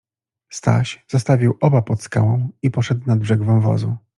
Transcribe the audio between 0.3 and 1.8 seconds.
Staś zostawił